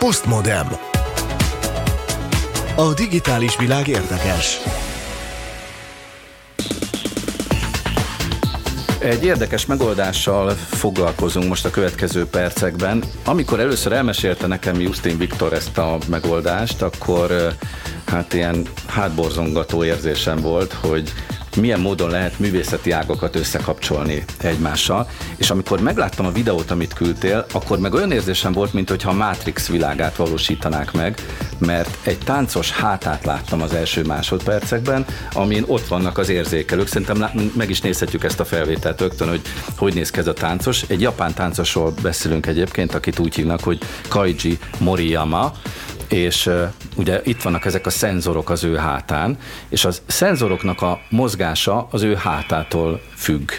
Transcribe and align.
Postmodem. 0.00 0.66
A 2.76 2.94
digitális 2.94 3.56
világ 3.56 3.88
érdekes. 3.88 4.58
Egy 8.98 9.24
érdekes 9.24 9.66
megoldással 9.66 10.50
foglalkozunk 10.50 11.48
most 11.48 11.64
a 11.64 11.70
következő 11.70 12.26
percekben. 12.26 13.02
Amikor 13.24 13.60
először 13.60 13.92
elmesélte 13.92 14.46
nekem 14.46 14.80
Justin 14.80 15.18
Viktor 15.18 15.52
ezt 15.52 15.78
a 15.78 15.98
megoldást, 16.08 16.82
akkor 16.82 17.54
hát 18.06 18.32
ilyen 18.32 18.66
hátborzongató 18.86 19.84
érzésem 19.84 20.40
volt, 20.40 20.72
hogy 20.72 21.12
milyen 21.56 21.80
módon 21.80 22.10
lehet 22.10 22.38
művészeti 22.38 22.90
ágakat 22.90 23.36
összekapcsolni 23.36 24.24
egymással. 24.40 25.08
És 25.36 25.50
amikor 25.50 25.80
megláttam 25.80 26.26
a 26.26 26.32
videót, 26.32 26.70
amit 26.70 26.92
küldtél, 26.92 27.46
akkor 27.52 27.78
meg 27.78 27.94
olyan 27.94 28.12
érzésem 28.12 28.52
volt, 28.52 28.72
mintha 28.72 29.10
a 29.10 29.14
Matrix 29.14 29.68
világát 29.68 30.16
valósítanák 30.16 30.92
meg, 30.92 31.24
mert 31.58 32.06
egy 32.06 32.18
táncos 32.18 32.70
hátát 32.70 33.24
láttam 33.24 33.62
az 33.62 33.74
első 33.74 34.02
másodpercekben, 34.02 35.04
amin 35.32 35.64
ott 35.66 35.86
vannak 35.86 36.18
az 36.18 36.28
érzékelők. 36.28 36.86
Szerintem 36.86 37.30
meg 37.56 37.70
is 37.70 37.80
nézhetjük 37.80 38.24
ezt 38.24 38.40
a 38.40 38.44
felvételt 38.44 39.00
rögtön, 39.00 39.28
hogy 39.28 39.40
hogy 39.76 39.94
néz 39.94 40.10
ki 40.10 40.18
ez 40.18 40.26
a 40.26 40.32
táncos. 40.32 40.82
Egy 40.82 41.00
japán 41.00 41.34
táncosról 41.34 41.94
beszélünk 42.02 42.46
egyébként, 42.46 42.94
akit 42.94 43.18
úgy 43.18 43.34
hívnak, 43.34 43.62
hogy 43.62 43.78
Kaiji 44.08 44.58
Moriyama, 44.78 45.52
és 46.12 46.50
ugye 46.96 47.20
itt 47.24 47.42
vannak 47.42 47.64
ezek 47.64 47.86
a 47.86 47.90
szenzorok 47.90 48.50
az 48.50 48.64
ő 48.64 48.76
hátán, 48.76 49.38
és 49.68 49.84
a 49.84 49.90
szenzoroknak 50.06 50.82
a 50.82 51.00
mozgása 51.08 51.88
az 51.90 52.02
ő 52.02 52.14
hátától 52.14 53.00
függ. 53.16 53.50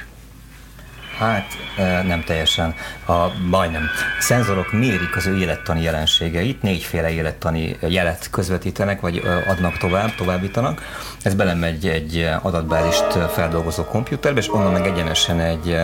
Hát 1.22 1.58
nem 2.06 2.24
teljesen, 2.24 2.76
a, 3.06 3.14
majdnem. 3.50 3.90
A 4.20 4.22
szenzorok 4.22 4.72
mérik 4.72 5.16
az 5.16 5.26
ő 5.26 5.38
élettani 5.38 5.82
jelenségeit, 5.82 6.62
négyféle 6.62 7.10
élettani 7.10 7.78
jelet 7.88 8.30
közvetítenek, 8.32 9.02
vagy 9.02 9.22
adnak 9.48 9.78
tovább, 9.78 10.16
továbbítanak. 10.16 10.82
Ez 11.24 11.34
belemegy 11.34 11.88
egy 11.88 12.30
adatbázist 12.42 13.06
feldolgozó 13.34 13.84
komputerbe, 13.84 14.40
és 14.40 14.54
onnan 14.54 14.72
meg 14.72 14.86
egyenesen 14.86 15.40
egy 15.40 15.78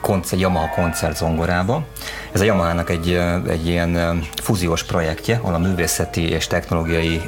koncert, 0.00 0.40
Yamaha 0.40 0.68
koncert 0.68 1.16
zongorába. 1.16 1.86
Ez 2.32 2.40
a 2.40 2.44
Yamaha-nak 2.44 2.90
egy, 2.90 3.20
egy 3.48 3.66
ilyen 3.66 4.22
fúziós 4.42 4.82
projektje, 4.82 5.38
ahol 5.42 5.54
a 5.54 5.58
művészeti 5.58 6.28
és 6.28 6.46
technológiai 6.46 7.22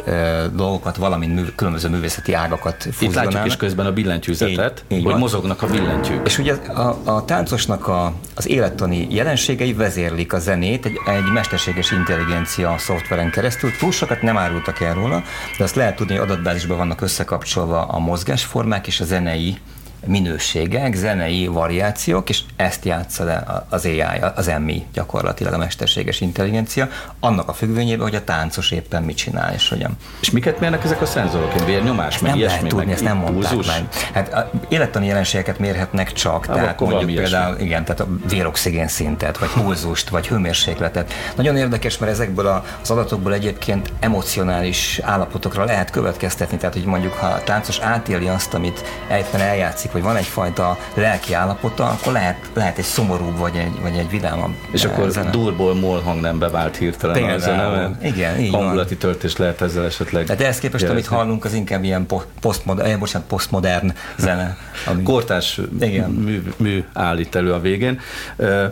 dolgokat, 0.53 0.97
valamint 0.97 1.35
mű, 1.35 1.43
különböző 1.57 1.89
művészeti 1.89 2.33
ágakat 2.33 2.83
fúzionálnak. 2.83 3.25
Itt 3.25 3.33
látjuk 3.33 3.47
is 3.47 3.57
közben 3.57 3.87
a 3.87 3.93
billentyűzetet, 3.93 4.85
így, 4.89 4.97
így 4.97 5.03
hogy 5.03 5.13
van. 5.13 5.21
mozognak 5.21 5.63
a 5.63 5.67
billentyűk. 5.67 6.27
És 6.27 6.39
ugye 6.39 6.55
a, 6.75 6.99
a 7.05 7.25
táncosnak 7.25 7.89
a, 7.89 8.13
az 8.35 8.49
élettani 8.49 9.07
jelenségei 9.11 9.73
vezérlik 9.73 10.33
a 10.33 10.39
zenét 10.39 10.87
egy, 10.87 11.01
egy 11.07 11.33
mesterséges 11.33 11.91
intelligencia 11.91 12.79
szoftveren 12.79 13.31
keresztül. 13.31 13.71
Túl 13.79 13.93
sokat 13.93 14.23
nem 14.23 14.37
árultak 14.37 14.81
el 14.81 14.95
róla, 14.95 15.23
de 15.59 15.65
azt 15.65 15.75
lehet 15.75 15.97
tudni, 15.97 16.15
hogy 16.15 16.31
adatbázisban 16.31 16.77
vannak 16.77 17.01
összekapcsolva 17.01 17.87
a 17.87 17.99
mozgásformák 17.99 18.87
és 18.87 19.01
a 19.01 19.05
zenei 19.05 19.57
minőségek, 20.07 20.95
zenei 20.95 21.47
variációk, 21.47 22.29
és 22.29 22.41
ezt 22.57 22.85
játsza 22.85 23.25
le 23.25 23.65
az 23.69 23.85
AI, 23.85 24.03
az 24.35 24.51
MI 24.59 24.87
gyakorlatilag 24.93 25.53
a 25.53 25.59
mesterséges 25.59 26.21
intelligencia, 26.21 26.89
annak 27.21 27.49
a 27.49 27.53
függvényében, 27.53 28.03
hogy 28.07 28.15
a 28.15 28.25
táncos 28.25 28.71
éppen 28.71 29.03
mit 29.03 29.17
csinál, 29.17 29.53
és 29.55 29.69
hogyan. 29.69 29.97
És 30.21 30.31
miket 30.31 30.61
mérnek 30.61 30.85
ezek 30.85 31.01
a 31.01 31.07
szenzorok? 31.07 31.65
Vérnyomás, 31.65 32.19
meg 32.19 32.31
nem 32.31 32.41
lehet 32.41 32.61
tudni, 32.61 32.77
meg 32.77 32.91
ezt 32.91 33.05
nem 33.05 33.17
mondták 33.17 33.57
meg. 33.57 33.89
Hát 34.13 34.35
a 34.35 34.51
élettani 34.69 35.07
jelenségeket 35.07 35.59
mérhetnek 35.59 36.13
csak, 36.13 36.47
Há, 36.47 36.55
tehát 36.55 36.81
mondjuk 36.81 37.15
például, 37.15 37.47
ilyesmi. 37.47 37.65
igen, 37.65 37.85
tehát 37.85 38.01
a 38.01 38.09
véroxigén 38.29 38.89
szintet, 38.89 39.39
vagy 39.39 39.49
pulzust, 39.49 40.09
vagy 40.09 40.29
hőmérsékletet. 40.29 41.13
Nagyon 41.37 41.57
érdekes, 41.57 41.99
mert 41.99 42.13
ezekből 42.13 42.63
az 42.83 42.91
adatokból 42.91 43.33
egyébként 43.35 43.93
emocionális 44.01 45.01
állapotokra 45.03 45.65
lehet 45.65 45.91
következtetni, 45.91 46.57
tehát 46.57 46.75
hogy 46.75 46.85
mondjuk 46.85 47.13
ha 47.13 47.27
a 47.27 47.43
táncos 47.45 47.79
átéli 47.79 48.29
azt, 48.29 48.55
amit 48.55 48.85
éppen 49.11 49.41
eljátszik, 49.41 49.90
látszik, 49.91 49.93
hogy 49.93 50.03
van 50.03 50.17
egyfajta 50.17 50.79
lelki 50.95 51.33
állapota, 51.33 51.87
akkor 51.87 52.13
lehet, 52.13 52.37
lehet 52.55 52.79
egy 52.79 52.85
szomorúbb 52.85 53.39
vagy 53.39 53.57
egy, 53.57 53.81
vagy 53.83 53.97
egy 53.97 54.11
vidámabb 54.11 54.55
És 54.71 54.85
akkor 54.85 55.05
eh, 55.05 55.11
zene. 55.11 55.31
durból 55.31 55.75
molhang 55.75 56.21
nem 56.21 56.39
bevált 56.39 56.77
hirtelen 56.77 57.15
Például, 57.15 57.37
a 57.37 57.39
zene, 57.39 57.99
igen, 58.03 58.39
így 58.39 58.53
hangulati 58.53 58.89
van. 58.95 58.99
töltés 58.99 59.37
lehet 59.37 59.61
ezzel 59.61 59.85
esetleg. 59.85 60.25
Tehát 60.25 60.43
ehhez 60.43 60.59
képest, 60.59 60.83
jelezni. 60.83 61.07
amit 61.07 61.21
hallunk, 61.21 61.45
az 61.45 61.53
inkább 61.53 61.85
ilyen 61.85 62.07
posztmodern, 62.41 62.91
eh, 62.91 62.99
bocsánat, 62.99 63.29
posztmodern 63.29 63.93
zene. 64.17 64.57
Ami... 64.87 65.03
Kortás 65.03 65.61
igen. 65.81 66.11
Mű, 66.11 66.43
mű 66.57 66.85
állít 66.93 67.35
elő 67.35 67.53
a 67.53 67.61
végén. 67.61 68.01
Uh, 68.37 68.65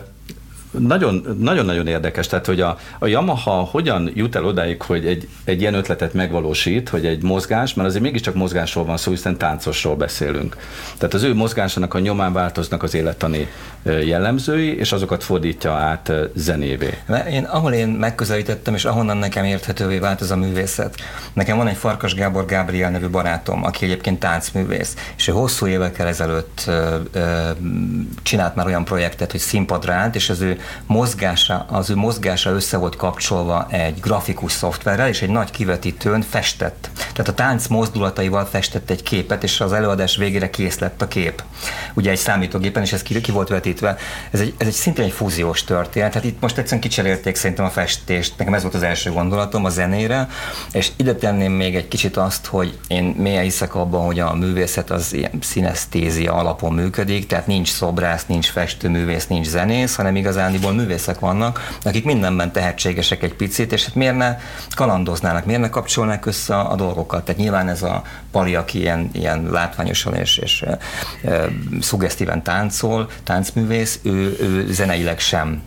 nagyon-nagyon 0.71 1.87
érdekes, 1.87 2.27
tehát 2.27 2.45
hogy 2.45 2.61
a, 2.61 2.77
a 2.99 3.07
Yamaha 3.07 3.51
hogyan 3.51 4.11
jut 4.13 4.35
el 4.35 4.45
odáig, 4.45 4.81
hogy 4.81 5.05
egy, 5.05 5.27
egy 5.43 5.61
ilyen 5.61 5.73
ötletet 5.73 6.13
megvalósít, 6.13 6.89
hogy 6.89 7.05
egy 7.05 7.23
mozgás, 7.23 7.73
mert 7.73 7.87
azért 7.87 8.03
mégiscsak 8.03 8.33
mozgásról 8.33 8.85
van 8.85 8.97
szó, 8.97 9.11
hiszen 9.11 9.37
táncosról 9.37 9.95
beszélünk. 9.95 10.57
Tehát 10.97 11.13
az 11.13 11.23
ő 11.23 11.33
mozgásának 11.33 11.93
a 11.93 11.99
nyomán 11.99 12.33
változnak 12.33 12.83
az 12.83 12.93
élettani 12.93 13.47
jellemzői, 13.83 14.77
és 14.77 14.91
azokat 14.91 15.23
fordítja 15.23 15.73
át 15.73 16.11
zenévé. 16.35 16.97
Én, 17.31 17.43
ahol 17.43 17.73
én 17.73 17.87
megközelítettem, 17.87 18.73
és 18.73 18.85
ahonnan 18.85 19.17
nekem 19.17 19.43
érthetővé 19.43 19.97
vált 19.97 20.21
ez 20.21 20.31
a 20.31 20.35
művészet. 20.35 20.95
Nekem 21.33 21.57
van 21.57 21.67
egy 21.67 21.77
Farkas 21.77 22.13
Gábor 22.13 22.45
Gábriel 22.45 22.91
nevű 22.91 23.07
barátom, 23.07 23.63
aki 23.63 23.85
egyébként 23.85 24.19
táncművész, 24.19 24.95
és 25.17 25.27
ő 25.27 25.31
hosszú 25.31 25.67
évekkel 25.67 26.07
ezelőtt 26.07 26.63
ö, 26.67 26.95
ö, 27.11 27.49
csinált 28.23 28.55
már 28.55 28.65
olyan 28.65 28.85
projektet, 28.85 29.31
hogy 29.31 29.39
színpadra 29.39 29.93
állt, 29.93 30.15
és 30.15 30.29
az 30.29 30.41
ő 30.41 30.58
mozgása, 30.85 31.65
az 31.69 31.89
ő 31.89 31.95
mozgása 31.95 32.49
össze 32.49 32.77
volt 32.77 32.95
kapcsolva 32.95 33.67
egy 33.69 33.99
grafikus 33.99 34.51
szoftverrel, 34.51 35.07
és 35.07 35.21
egy 35.21 35.29
nagy 35.29 35.51
kivetítőn 35.51 36.21
festett. 36.21 36.89
Tehát 37.19 37.39
a 37.39 37.43
tánc 37.43 37.67
mozdulataival 37.67 38.45
festett 38.45 38.89
egy 38.89 39.03
képet, 39.03 39.43
és 39.43 39.61
az 39.61 39.73
előadás 39.73 40.15
végére 40.15 40.49
kész 40.49 40.79
lett 40.79 41.01
a 41.01 41.07
kép. 41.07 41.43
Ugye 41.93 42.11
egy 42.11 42.17
számítógépen, 42.17 42.83
és 42.83 42.93
ez 42.93 43.01
ki, 43.01 43.21
ki 43.21 43.31
volt 43.31 43.47
vetítve. 43.47 43.97
Ez 44.31 44.39
egy, 44.39 44.53
ez 44.57 44.67
egy 44.67 44.73
szintén 44.73 45.05
egy 45.05 45.11
fúziós 45.11 45.63
történet. 45.63 46.11
Tehát 46.11 46.27
itt 46.27 46.41
most 46.41 46.57
egyszerűen 46.57 46.81
kicserélték 46.81 47.35
szerintem 47.35 47.65
a 47.65 47.69
festést. 47.69 48.33
Nekem 48.37 48.53
ez 48.53 48.61
volt 48.61 48.73
az 48.73 48.83
első 48.83 49.11
gondolatom 49.11 49.65
a 49.65 49.69
zenére, 49.69 50.27
és 50.71 50.91
ide 50.95 51.15
tenném 51.15 51.51
még 51.51 51.75
egy 51.75 51.87
kicsit 51.87 52.17
azt, 52.17 52.45
hogy 52.45 52.79
én 52.87 53.03
mélyen 53.03 53.43
hiszek 53.43 53.75
abban, 53.75 54.05
hogy 54.05 54.19
a 54.19 54.33
művészet 54.33 54.91
az 54.91 55.13
ilyen 55.13 55.31
szinesztézia 55.41 56.33
alapon 56.33 56.73
működik, 56.73 57.27
tehát 57.27 57.47
nincs 57.47 57.69
szobrász, 57.71 58.25
nincs 58.25 58.47
festőművész, 58.47 59.27
nincs 59.27 59.47
zenész, 59.47 59.95
hanem 59.95 60.15
igazán 60.15 60.39
igazániból 60.39 60.73
művészek 60.73 61.19
vannak, 61.19 61.77
akik 61.83 62.05
mindenben 62.05 62.51
tehetségesek 62.51 63.23
egy 63.23 63.33
picit, 63.33 63.71
és 63.71 63.85
hát 63.85 63.95
miért 63.95 64.17
ne 64.17 64.37
kalandoznának, 64.75 65.45
miért 65.45 65.61
ne 65.61 65.69
kapcsolnák 65.69 66.25
össze 66.25 66.55
a, 66.55 66.71
a 66.71 66.75
dolgokat. 67.09 67.25
Tehát 67.25 67.41
nyilván 67.41 67.69
ez 67.69 67.83
a 67.83 68.03
Pali, 68.31 68.55
aki 68.55 68.79
ilyen, 68.79 69.09
ilyen 69.11 69.49
látványosan 69.51 70.15
és, 70.15 70.37
és 70.37 70.61
e, 70.61 70.77
e, 71.23 71.49
szugesztíven 71.81 72.43
táncol, 72.43 73.09
táncművész, 73.23 73.99
ő, 74.03 74.37
ő 74.39 74.71
zeneileg 74.71 75.19
sem 75.19 75.61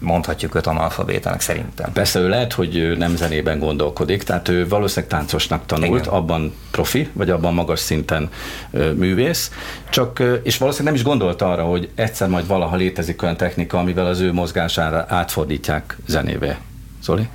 mondhatjuk 0.00 0.54
őt 0.54 0.66
analfabétának 0.66 1.40
szerintem. 1.40 1.92
Persze 1.92 2.18
ő 2.18 2.28
lehet, 2.28 2.52
hogy 2.52 2.94
nem 2.98 3.16
zenében 3.16 3.58
gondolkodik, 3.58 4.22
tehát 4.22 4.48
ő 4.48 4.68
valószínűleg 4.68 5.10
táncosnak 5.10 5.66
tanult, 5.66 6.00
Igen. 6.00 6.14
abban 6.14 6.54
profi, 6.70 7.08
vagy 7.12 7.30
abban 7.30 7.54
magas 7.54 7.80
szinten 7.80 8.30
művész, 8.70 9.50
csak, 9.90 10.22
és 10.42 10.58
valószínűleg 10.58 10.92
nem 10.92 10.94
is 10.94 11.02
gondolta 11.02 11.50
arra, 11.50 11.64
hogy 11.64 11.90
egyszer 11.94 12.28
majd 12.28 12.46
valaha 12.46 12.76
létezik 12.76 13.22
olyan 13.22 13.36
technika, 13.36 13.78
amivel 13.78 14.06
az 14.06 14.20
ő 14.20 14.32
mozgására 14.32 15.04
átfordítják 15.08 15.96
zenévé. 16.06 16.54
Zoli? 17.02 17.28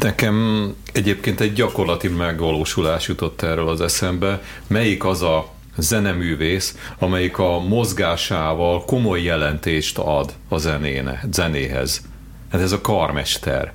Nekem 0.00 0.68
egyébként 0.92 1.40
egy 1.40 1.52
gyakorlati 1.52 2.08
megvalósulás 2.08 3.08
jutott 3.08 3.42
erről 3.42 3.68
az 3.68 3.80
eszembe. 3.80 4.42
Melyik 4.66 5.04
az 5.04 5.22
a 5.22 5.52
zeneművész, 5.76 6.76
amelyik 6.98 7.38
a 7.38 7.58
mozgásával 7.58 8.84
komoly 8.84 9.22
jelentést 9.22 9.98
ad 9.98 10.32
a 10.48 10.58
zenéne, 10.58 11.24
zenéhez. 11.32 12.02
Hát 12.50 12.60
ez 12.60 12.72
a 12.72 12.80
karmester. 12.80 13.72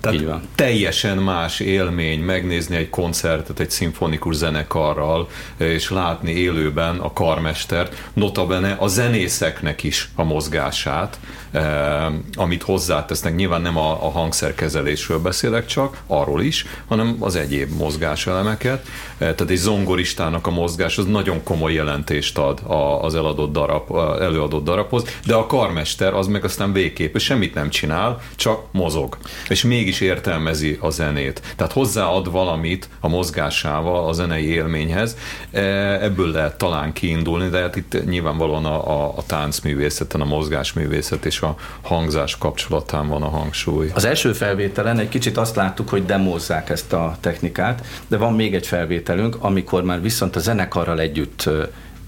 Tehát 0.00 0.18
Így 0.20 0.26
van. 0.26 0.42
teljesen 0.54 1.18
más 1.18 1.60
élmény 1.60 2.20
megnézni 2.20 2.76
egy 2.76 2.90
koncertet 2.90 3.60
egy 3.60 3.70
szimfonikus 3.70 4.34
zenekarral, 4.34 5.28
és 5.56 5.90
látni 5.90 6.32
élőben 6.32 6.98
a 6.98 7.12
karmestert, 7.12 8.10
notabene 8.12 8.76
a 8.78 8.86
zenészeknek 8.86 9.82
is 9.82 10.10
a 10.14 10.22
mozgását, 10.22 11.18
eh, 11.50 12.06
amit 12.34 12.62
hozzátesznek. 12.62 13.36
Nyilván 13.36 13.60
nem 13.60 13.76
a, 13.76 13.90
a 14.06 14.10
hangszerkezelésről 14.10 15.18
beszélek 15.18 15.66
csak, 15.66 16.00
arról 16.06 16.42
is, 16.42 16.66
hanem 16.88 17.16
az 17.20 17.36
egyéb 17.36 17.76
mozgáselemeket. 17.76 18.82
Eh, 18.82 19.16
tehát 19.18 19.50
egy 19.50 19.56
zongoristának 19.56 20.46
a 20.46 20.50
mozgás 20.50 20.98
az 20.98 21.04
nagyon 21.06 21.42
komoly 21.42 21.72
jelentést 21.72 22.38
ad 22.38 22.60
az 23.00 23.14
eladott 23.14 23.52
darab, 23.52 23.96
előadott 24.20 24.64
darabhoz, 24.64 25.04
de 25.26 25.34
a 25.34 25.46
karmester 25.46 26.14
az 26.14 26.26
meg 26.26 26.44
aztán 26.44 26.72
végképp, 26.72 27.16
semmit 27.16 27.54
nem 27.54 27.70
csinál, 27.70 28.20
csak 28.36 28.62
mozog. 28.72 29.16
És 29.48 29.62
még 29.62 29.87
mégis 29.88 30.08
értelmezi 30.08 30.78
a 30.80 30.90
zenét. 30.90 31.54
Tehát 31.56 31.72
hozzáad 31.72 32.30
valamit 32.30 32.88
a 33.00 33.08
mozgásával 33.08 34.08
a 34.08 34.12
zenei 34.12 34.46
élményhez. 34.46 35.16
E, 35.50 35.60
ebből 36.02 36.30
lehet 36.30 36.58
talán 36.58 36.92
kiindulni, 36.92 37.48
de 37.48 37.58
hát 37.58 37.76
itt 37.76 38.04
nyilvánvalóan 38.04 38.64
a, 38.64 39.04
a, 39.04 39.14
a 39.16 39.26
táncművészeten, 39.26 40.20
a 40.20 40.24
mozgásművészet 40.24 41.24
és 41.24 41.40
a 41.40 41.56
hangzás 41.82 42.38
kapcsolatán 42.38 43.08
van 43.08 43.22
a 43.22 43.28
hangsúly. 43.28 43.90
Az 43.94 44.04
első 44.04 44.32
felvételen 44.32 44.98
egy 44.98 45.08
kicsit 45.08 45.36
azt 45.36 45.56
láttuk, 45.56 45.88
hogy 45.88 46.04
demozzák 46.04 46.70
ezt 46.70 46.92
a 46.92 47.16
technikát, 47.20 47.84
de 48.08 48.16
van 48.16 48.32
még 48.32 48.54
egy 48.54 48.66
felvételünk, 48.66 49.36
amikor 49.38 49.82
már 49.82 50.02
viszont 50.02 50.36
a 50.36 50.40
zenekarral 50.40 51.00
együtt 51.00 51.48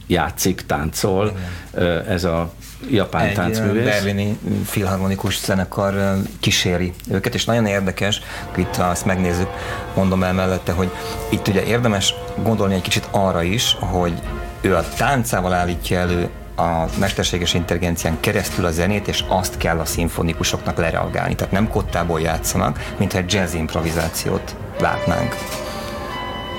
játszik, 0.07 0.67
táncol 0.67 1.33
Igen. 1.75 2.05
ez 2.07 2.25
a 2.25 2.53
japán 2.91 3.27
egy 3.27 3.35
táncművész. 3.35 3.85
berlini 3.85 4.39
filharmonikus 4.67 5.41
zenekar 5.41 6.17
kíséri 6.41 6.93
őket, 7.11 7.35
és 7.35 7.45
nagyon 7.45 7.67
érdekes, 7.67 8.21
itt 8.57 8.75
ha 8.75 8.85
azt 8.85 9.05
megnézzük, 9.05 9.49
mondom 9.95 10.23
el 10.23 10.33
mellette, 10.33 10.73
hogy 10.73 10.91
itt 11.29 11.49
ugye 11.49 11.65
érdemes 11.65 12.15
gondolni 12.43 12.75
egy 12.75 12.83
kicsit 12.83 13.09
arra 13.11 13.43
is, 13.43 13.77
hogy 13.81 14.13
ő 14.61 14.77
a 14.77 14.85
táncával 14.97 15.53
állítja 15.53 15.99
elő 15.99 16.29
a 16.57 16.85
mesterséges 16.99 17.55
intelligencián 17.55 18.21
keresztül 18.21 18.65
a 18.65 18.71
zenét, 18.71 19.09
és 19.09 19.25
azt 19.29 19.57
kell 19.57 19.79
a 19.79 19.85
szimfonikusoknak 19.85 20.77
lereagálni. 20.77 21.35
Tehát 21.35 21.53
nem 21.53 21.69
kottából 21.69 22.21
játszanak, 22.21 22.93
mintha 22.99 23.19
egy 23.19 23.33
jazz 23.33 23.55
improvizációt 23.55 24.57
látnánk. 24.81 25.35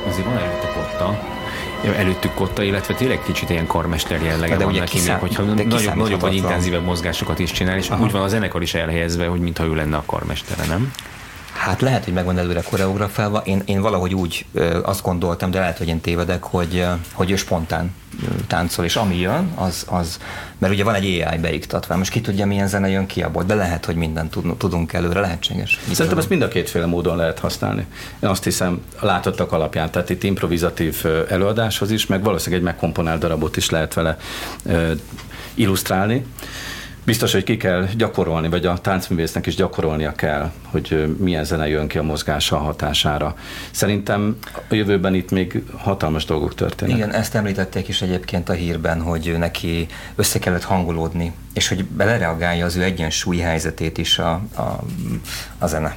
Azért 0.07 0.25
van 0.25 0.37
előtt 0.37 0.63
a 0.63 0.73
kotta, 0.73 1.19
előttük 1.83 2.33
kotta, 2.33 2.63
illetve 2.63 2.93
tényleg 2.93 3.23
kicsit 3.23 3.49
ilyen 3.49 3.67
karmester 3.67 4.21
jellege 4.21 4.55
de 4.55 4.63
van 4.63 4.73
neki, 4.73 4.91
kiszám, 4.91 5.19
hogyha 5.19 5.43
nagyobb, 5.43 5.95
nagyobb 5.95 6.21
vagy 6.21 6.35
intenzívebb 6.35 6.83
mozgásokat 6.83 7.39
is 7.39 7.51
csinál, 7.51 7.77
és 7.77 7.89
Aha. 7.89 8.03
úgy 8.03 8.11
van 8.11 8.21
a 8.21 8.27
zenekar 8.27 8.61
is 8.61 8.73
elhelyezve, 8.73 9.25
hogy 9.27 9.39
mintha 9.39 9.65
ő 9.65 9.75
lenne 9.75 9.97
a 9.97 10.03
karmestere, 10.05 10.65
nem? 10.65 10.93
Hát 11.53 11.81
lehet, 11.81 12.03
hogy 12.03 12.13
megvan 12.13 12.37
előre 12.37 12.61
koreografálva. 12.61 13.41
Én, 13.45 13.61
én 13.65 13.81
valahogy 13.81 14.13
úgy 14.13 14.45
azt 14.83 15.01
gondoltam, 15.01 15.51
de 15.51 15.59
lehet, 15.59 15.77
hogy 15.77 15.87
én 15.87 16.01
tévedek, 16.01 16.43
hogy, 16.43 16.85
hogy 17.13 17.31
ő 17.31 17.35
spontán 17.35 17.93
táncol, 18.47 18.85
és 18.85 18.95
ami 18.95 19.19
jön, 19.19 19.51
az, 19.55 19.85
az, 19.89 20.19
mert 20.57 20.73
ugye 20.73 20.83
van 20.83 20.93
egy 20.93 21.03
AI 21.21 21.37
beiktatva, 21.37 21.97
most 21.97 22.11
ki 22.11 22.21
tudja, 22.21 22.45
milyen 22.45 22.67
zene 22.67 22.89
jön 22.89 23.05
ki 23.05 23.23
abból, 23.23 23.43
de 23.43 23.55
lehet, 23.55 23.85
hogy 23.85 23.95
mindent 23.95 24.31
tud, 24.31 24.57
tudunk 24.57 24.93
előre, 24.93 25.19
lehetséges. 25.19 25.79
Szerintem 25.91 26.17
ezt 26.17 26.29
mind 26.29 26.41
a 26.41 26.47
kétféle 26.47 26.85
módon 26.85 27.15
lehet 27.15 27.39
használni. 27.39 27.85
Én 28.19 28.29
azt 28.29 28.43
hiszem, 28.43 28.81
látottak 28.99 29.51
alapján, 29.51 29.91
tehát 29.91 30.09
itt 30.09 30.23
improvizatív 30.23 31.05
előadáshoz 31.29 31.91
is, 31.91 32.05
meg 32.05 32.23
valószínűleg 32.23 32.59
egy 32.59 32.65
megkomponált 32.65 33.19
darabot 33.19 33.57
is 33.57 33.69
lehet 33.69 33.93
vele 33.93 34.17
illusztrálni. 35.53 36.25
Biztos, 37.03 37.31
hogy 37.31 37.43
ki 37.43 37.57
kell 37.57 37.87
gyakorolni, 37.97 38.49
vagy 38.49 38.65
a 38.65 38.77
táncművésznek 38.77 39.45
is 39.45 39.55
gyakorolnia 39.55 40.11
kell, 40.11 40.51
hogy 40.63 41.15
milyen 41.17 41.43
zene 41.43 41.67
jön 41.67 41.87
ki 41.87 41.97
a 41.97 42.03
mozgása 42.03 42.57
hatására. 42.57 43.35
Szerintem 43.71 44.37
a 44.69 44.73
jövőben 44.73 45.13
itt 45.13 45.31
még 45.31 45.63
hatalmas 45.77 46.25
dolgok 46.25 46.55
történnek. 46.55 46.95
Igen, 46.95 47.13
ezt 47.13 47.35
említették 47.35 47.87
is 47.87 48.01
egyébként 48.01 48.49
a 48.49 48.53
hírben, 48.53 49.01
hogy 49.01 49.35
neki 49.37 49.87
össze 50.15 50.39
kellett 50.39 50.63
hangolódni, 50.63 51.33
és 51.53 51.67
hogy 51.67 51.85
belereagálja 51.85 52.65
az 52.65 52.75
ő 52.75 52.83
egyensúly 52.83 53.37
helyzetét 53.37 53.97
is 53.97 54.19
a, 54.19 54.41
a, 54.55 54.83
a 55.57 55.67
zene. 55.67 55.95